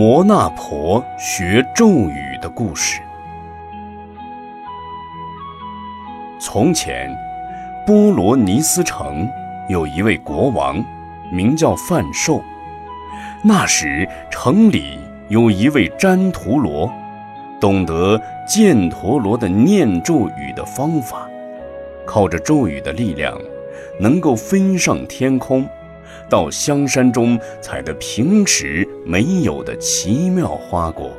[0.00, 3.02] 摩那婆学咒语的故事。
[6.40, 7.14] 从前，
[7.86, 9.28] 波罗尼斯城
[9.68, 10.82] 有一位国王，
[11.30, 12.42] 名叫范寿。
[13.42, 16.90] 那时，城里有一位旃陀罗，
[17.60, 21.28] 懂得犍陀罗的念咒语的方法，
[22.06, 23.38] 靠着咒语的力量，
[24.00, 25.68] 能够飞上天空。
[26.28, 31.10] 到香山中采的平时没有的奇妙花果，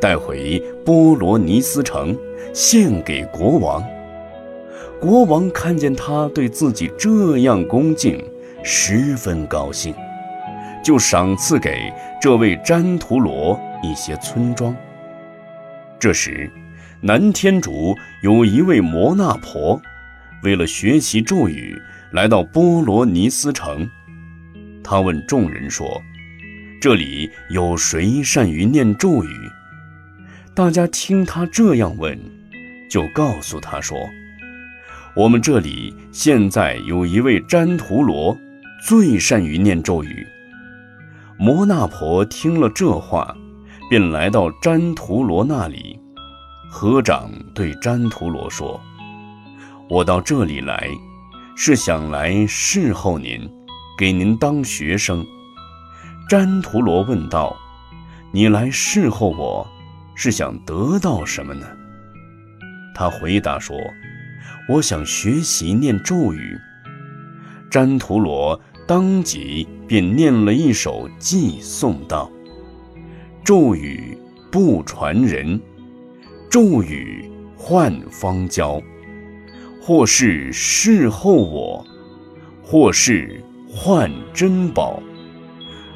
[0.00, 2.16] 带回波罗尼斯城，
[2.54, 3.84] 献给国王。
[5.00, 8.22] 国王看见他对自己这样恭敬，
[8.64, 9.94] 十分高兴，
[10.82, 14.74] 就赏赐给这位旃陀罗一些村庄。
[16.00, 16.50] 这时，
[17.00, 19.80] 南天竺有一位摩那婆，
[20.42, 21.80] 为了学习咒语，
[22.12, 23.88] 来到波罗尼斯城。
[24.90, 26.02] 他问众人说
[26.80, 29.28] ：“这里有谁善于念咒语？”
[30.56, 32.18] 大家听他这样问，
[32.88, 33.98] 就告诉他说
[35.14, 38.34] ：“我们这里现在有一位旃陀罗，
[38.82, 40.26] 最善于念咒语。”
[41.36, 43.36] 摩那婆听了这话，
[43.90, 46.00] 便来到旃陀罗那里，
[46.70, 48.80] 合掌对旃陀罗说
[49.90, 50.88] ：“我到这里来，
[51.54, 53.46] 是想来侍候您。”
[53.98, 55.26] 给您当学生，
[56.30, 57.56] 旃陀罗问道
[58.30, 59.66] ：“你来侍候我，
[60.14, 61.66] 是想得到什么呢？”
[62.94, 63.76] 他回答说
[64.70, 66.56] ：“我想学习念咒语。”
[67.72, 72.30] 旃陀罗当即便念了一首偈颂道
[73.42, 74.16] ：“咒语
[74.48, 75.60] 不传人，
[76.48, 78.80] 咒语换方教，
[79.82, 81.84] 或是侍候我，
[82.62, 85.02] 或是。”换珍宝，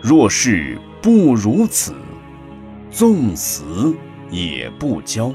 [0.03, 1.95] 若是不如此，
[2.91, 3.97] 纵死
[4.31, 5.35] 也不交。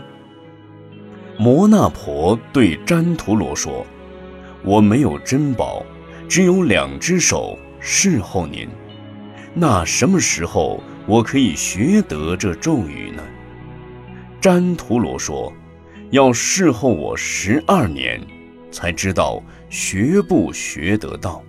[1.39, 3.83] 摩那婆对旃陀罗说
[4.63, 5.83] ：“我没有珍宝，
[6.29, 8.69] 只有两只手侍候您。
[9.55, 13.23] 那什么时候我可以学得这咒语呢？”
[14.39, 15.51] 旃陀罗说
[16.11, 18.21] ：“要侍候我十二年，
[18.71, 21.43] 才知道学不学得到。”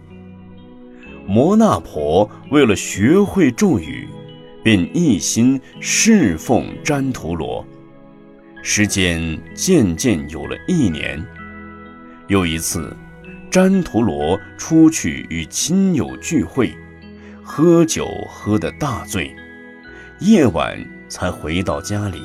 [1.29, 4.09] 摩那婆为了学会咒语，
[4.65, 7.63] 便一心侍奉旃陀罗。
[8.63, 11.23] 时间渐渐有了一年。
[12.29, 12.97] 有一次，
[13.51, 16.75] 旃陀罗出去与亲友聚会，
[17.43, 19.31] 喝酒喝得大醉，
[20.21, 22.23] 夜晚才回到家里。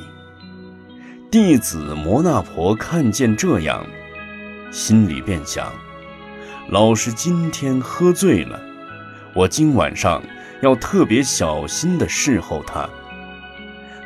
[1.30, 3.86] 弟子摩那婆看见这样，
[4.70, 5.70] 心里便想：
[6.70, 8.58] 老师今天喝醉了。
[9.34, 10.22] 我今晚上
[10.62, 12.88] 要特别小心地侍候他。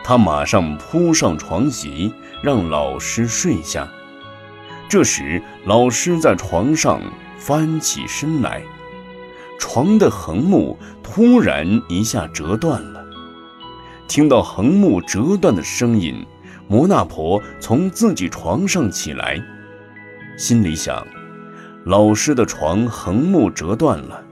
[0.03, 2.13] 他马上铺上床席，
[2.43, 3.87] 让老师睡下。
[4.89, 7.03] 这时，老师在床上
[7.37, 8.63] 翻起身来，
[9.59, 13.05] 床的横木突然一下折断了。
[14.09, 16.25] 听到横木折断的声音，
[16.67, 19.39] 摩那婆从自己床上起来，
[20.39, 21.07] 心里想：
[21.85, 24.25] 老师的床横木折断了。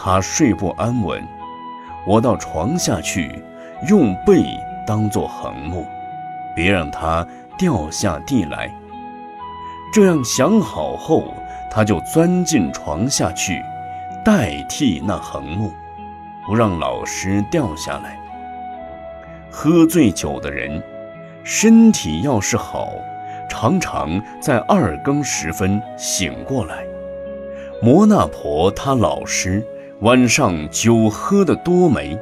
[0.00, 1.20] 他睡不安稳，
[2.06, 3.42] 我到床下去，
[3.88, 4.44] 用背
[4.86, 5.84] 当作横木，
[6.54, 7.26] 别让他
[7.58, 8.72] 掉下地来。
[9.92, 11.34] 这样想好后，
[11.68, 13.60] 他就钻进床下去，
[14.24, 15.72] 代替那横木，
[16.46, 18.16] 不让老师掉下来。
[19.50, 20.80] 喝醉酒的人，
[21.42, 22.92] 身体要是好，
[23.48, 26.84] 常常在二更时分醒过来。
[27.82, 29.66] 摩那婆她老师。
[30.02, 32.16] 晚上酒喝得多没，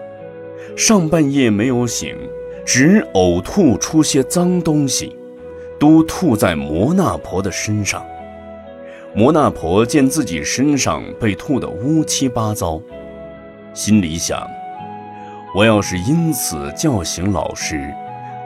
[0.75, 2.17] 上半夜没有醒，
[2.65, 5.15] 只呕吐出些脏东西，
[5.79, 8.03] 都吐在摩那婆的身上。
[9.15, 12.81] 摩那婆见自己身上被吐得乌七八糟，
[13.75, 14.49] 心里想：
[15.55, 17.93] 我要是因此叫醒老师，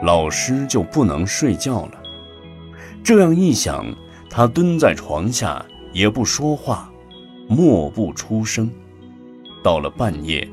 [0.03, 1.93] 老师就不能睡觉了。
[3.01, 3.85] 这样一想，
[4.29, 6.91] 他蹲在床下也不说话，
[7.47, 8.69] 默不出声。
[9.63, 10.47] 到了半夜，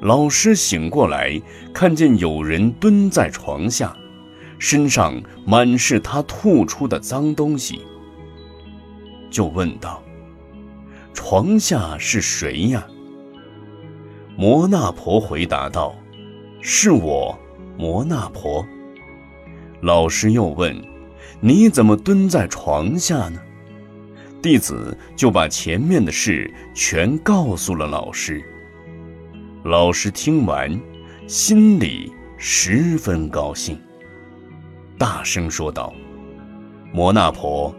[0.00, 1.40] 老师醒过来，
[1.72, 3.96] 看见有人蹲在床下，
[4.58, 7.80] 身上满是他吐出的脏东西，
[9.30, 10.02] 就问道
[11.14, 12.86] ：“床下是谁呀？”
[14.36, 15.94] 摩那婆回答道
[16.60, 17.38] ：“是我，
[17.78, 18.66] 摩那婆。”
[19.80, 20.76] 老师又问
[21.40, 23.40] ：“你怎么蹲在床下呢？”
[24.44, 28.44] 弟子就把前面的事全告诉了老师。
[29.64, 30.78] 老师听完，
[31.26, 33.80] 心里十分高兴，
[34.98, 35.94] 大声说道
[36.92, 37.74] ：“摩那婆，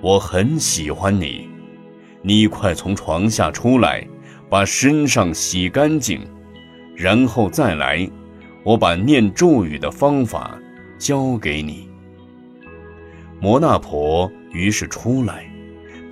[0.00, 1.48] 我很喜欢你，
[2.22, 4.06] 你快从床下出来，
[4.48, 6.20] 把身上洗干净，
[6.94, 8.08] 然后再来，
[8.62, 10.56] 我把念咒语的方法
[10.96, 11.90] 教给你。”
[13.42, 15.44] 摩那婆于是出来，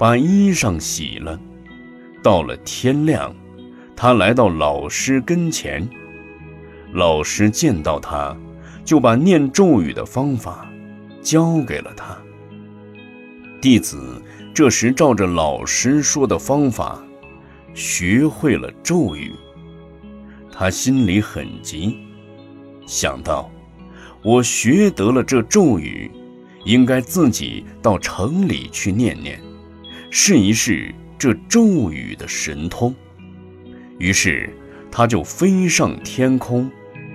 [0.03, 1.39] 把衣裳洗了。
[2.25, 3.33] 到了天亮，
[3.95, 5.89] 他来到老师跟前。
[6.93, 8.37] 老师见到他，
[8.85, 10.69] 就把念咒语的方法
[11.23, 12.19] 教给了他。
[13.61, 14.21] 弟子
[14.53, 17.01] 这时照着老师说的方法，
[17.73, 19.31] 学会了咒语。
[20.51, 21.97] 他心里很急，
[22.89, 23.49] 想到
[24.25, 26.11] 我学得了这咒语，
[26.65, 29.41] 应该自己到城里去念念，
[30.15, 32.95] 试一试这咒语的神通。
[33.99, 34.55] 于是
[34.91, 36.71] 他就飞上天空。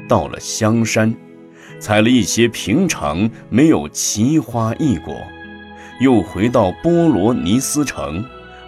[0.10, 1.14] 到了香山，
[1.80, 5.14] 采了一些平常没有奇花异果，
[6.00, 8.24] 又回到波罗尼斯城，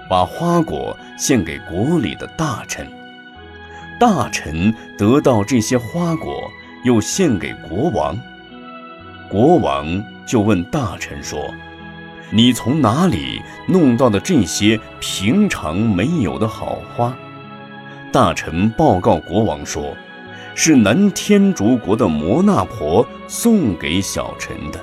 [0.09, 2.85] 把花果献给国里的大臣。
[3.99, 6.51] 大臣得到这些花果，
[6.83, 8.15] 又献给国王。
[9.29, 11.39] 国王就问大臣说
[12.31, 17.15] ：“你从哪里弄到的这些平常没有的好花？”
[18.11, 19.95] 大臣报告国王说。
[20.61, 24.79] 是南天竺国的摩那婆送给小臣的。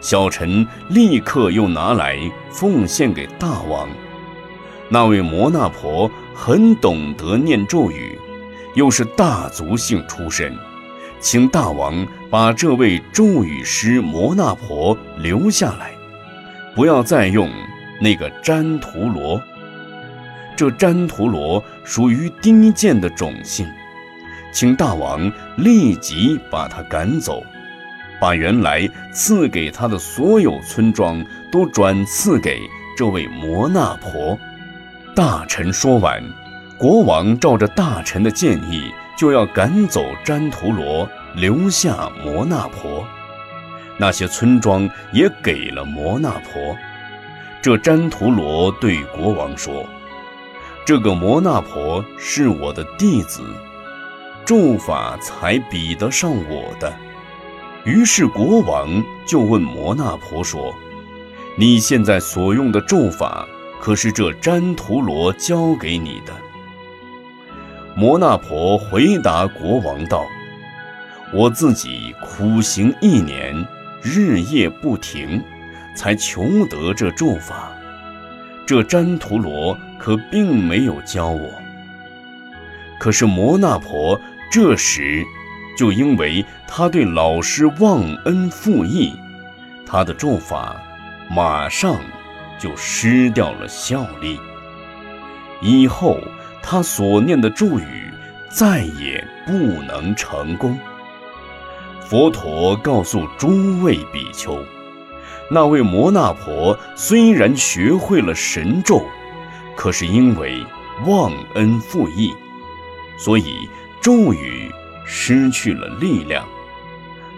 [0.00, 2.18] 小臣立刻又拿来
[2.50, 3.88] 奉献给大王。
[4.88, 8.18] 那位摩那婆很懂得念咒语，
[8.74, 10.52] 又是大族姓出身，
[11.20, 15.92] 请大王把这位咒语师摩那婆留下来，
[16.74, 17.50] 不要再用
[18.00, 19.40] 那个旃陀罗。
[20.56, 23.66] 这旃陀罗属于低贱的种姓。
[24.52, 27.42] 请大王立即把他赶走，
[28.20, 32.60] 把原来赐给他的所有村庄都转赐给
[32.98, 34.36] 这位摩那婆。
[35.14, 36.22] 大臣说完，
[36.76, 43.06] 国王照着大臣的建议，就要赶走旃陀罗，留下摩那婆。
[44.00, 46.74] 那些村庄也给了摩那婆。
[47.60, 49.86] 这旃陀罗对国王说
[50.86, 53.42] ：“这个摩那婆是我的弟子。”
[54.46, 56.90] 咒法才比得上我的，
[57.84, 60.74] 于是国王就问摩那婆说
[61.54, 63.46] ：“你现在所用的咒法，
[63.80, 66.32] 可是这旃陀罗教给你的？”
[67.94, 70.24] 摩那婆回答国王道
[71.34, 73.54] ：“我自己苦行一年，
[74.02, 75.42] 日夜不停，
[75.94, 77.70] 才求得这咒法。
[78.66, 81.50] 这旃陀罗可并没有教我。
[82.98, 84.20] 可是摩那婆。”
[84.52, 85.24] 这时，
[85.78, 89.14] 就因为他对老师忘恩负义，
[89.86, 90.82] 他的咒法
[91.30, 92.00] 马上
[92.58, 94.40] 就失掉了效力。
[95.62, 96.18] 以后
[96.60, 98.10] 他所念的咒语
[98.48, 100.76] 再也不能成功。
[102.10, 104.60] 佛陀告诉诸位比丘，
[105.48, 109.00] 那位摩那婆虽然学会了神咒，
[109.76, 110.60] 可是因为
[111.06, 112.34] 忘恩负义，
[113.16, 113.70] 所以。
[114.02, 114.72] 咒语
[115.04, 116.48] 失去了力量，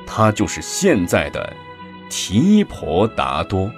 [0.07, 1.53] 他就是现在的
[2.09, 3.69] 提婆达多。